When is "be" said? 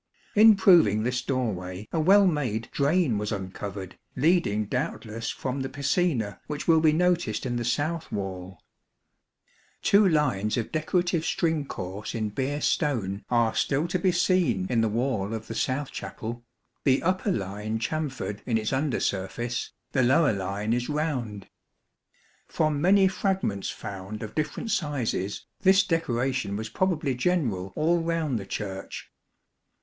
6.79-6.91, 13.99-14.11